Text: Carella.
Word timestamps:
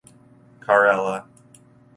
Carella. 0.65 1.27